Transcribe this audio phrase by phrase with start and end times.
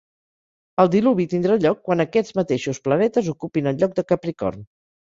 [0.83, 4.71] El diluvi tindrà lloc quan aquests mateixos planetes ocupin el lloc de Capricorn.